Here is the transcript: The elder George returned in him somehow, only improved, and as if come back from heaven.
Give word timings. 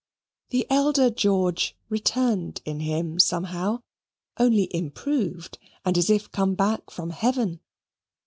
The 0.49 0.65
elder 0.67 1.11
George 1.11 1.77
returned 1.87 2.63
in 2.65 2.79
him 2.79 3.19
somehow, 3.19 3.83
only 4.39 4.67
improved, 4.75 5.59
and 5.85 5.95
as 5.95 6.09
if 6.09 6.31
come 6.31 6.55
back 6.55 6.89
from 6.89 7.11
heaven. 7.11 7.59